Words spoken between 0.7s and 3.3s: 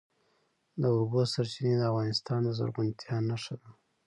د اوبو سرچینې د افغانستان د زرغونتیا